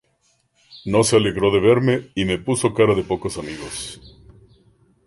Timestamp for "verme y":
1.59-2.25